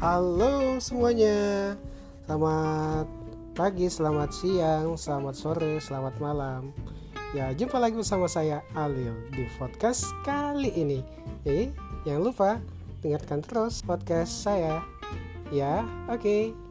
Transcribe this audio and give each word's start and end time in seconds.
Halo 0.00 0.80
semuanya. 0.80 1.76
Selamat 2.24 3.04
pagi, 3.52 3.84
selamat 3.84 4.32
siang, 4.32 4.96
selamat 4.96 5.34
sore, 5.36 5.76
selamat 5.76 6.16
malam. 6.16 6.72
Ya 7.36 7.52
jumpa 7.52 7.76
lagi 7.76 8.00
bersama 8.00 8.24
saya 8.24 8.64
Alil 8.72 9.12
di 9.28 9.44
podcast 9.60 10.08
kali 10.24 10.72
ini. 10.72 11.04
Eh 11.44 11.68
jangan 12.08 12.22
lupa 12.24 12.50
dengarkan 13.04 13.44
terus 13.44 13.84
podcast 13.84 14.32
saya. 14.40 14.80
Ya 15.52 15.84
oke. 16.08 16.24
okay. 16.24 16.69